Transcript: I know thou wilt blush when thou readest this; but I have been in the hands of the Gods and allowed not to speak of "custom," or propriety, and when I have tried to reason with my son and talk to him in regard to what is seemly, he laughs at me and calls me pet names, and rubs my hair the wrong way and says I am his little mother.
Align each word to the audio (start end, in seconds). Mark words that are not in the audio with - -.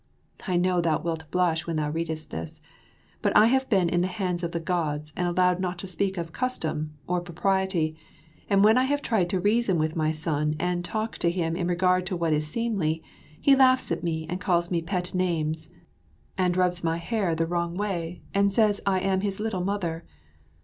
I 0.47 0.57
know 0.57 0.81
thou 0.81 0.97
wilt 0.99 1.29
blush 1.29 1.67
when 1.67 1.75
thou 1.75 1.91
readest 1.91 2.31
this; 2.31 2.59
but 3.21 3.37
I 3.37 3.45
have 3.45 3.69
been 3.69 3.87
in 3.87 4.01
the 4.01 4.07
hands 4.07 4.41
of 4.41 4.51
the 4.51 4.59
Gods 4.59 5.13
and 5.15 5.27
allowed 5.27 5.59
not 5.59 5.77
to 5.77 5.85
speak 5.85 6.17
of 6.17 6.33
"custom," 6.33 6.95
or 7.05 7.21
propriety, 7.21 7.95
and 8.49 8.63
when 8.63 8.79
I 8.79 8.85
have 8.85 9.03
tried 9.03 9.29
to 9.29 9.39
reason 9.39 9.77
with 9.77 9.95
my 9.95 10.09
son 10.09 10.55
and 10.59 10.83
talk 10.83 11.19
to 11.19 11.29
him 11.29 11.55
in 11.55 11.67
regard 11.67 12.07
to 12.07 12.15
what 12.17 12.33
is 12.33 12.47
seemly, 12.47 13.03
he 13.39 13.55
laughs 13.55 13.91
at 13.91 14.01
me 14.01 14.25
and 14.27 14.41
calls 14.41 14.71
me 14.71 14.81
pet 14.81 15.13
names, 15.13 15.69
and 16.35 16.57
rubs 16.57 16.83
my 16.83 16.97
hair 16.97 17.35
the 17.35 17.45
wrong 17.45 17.77
way 17.77 18.23
and 18.33 18.51
says 18.51 18.81
I 18.87 19.01
am 19.01 19.21
his 19.21 19.39
little 19.39 19.63
mother. 19.63 20.03